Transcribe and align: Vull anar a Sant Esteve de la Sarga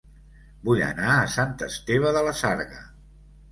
Vull 0.69 0.81
anar 0.85 1.11
a 1.17 1.27
Sant 1.35 1.53
Esteve 1.69 2.17
de 2.19 2.25
la 2.31 2.35
Sarga 2.43 2.83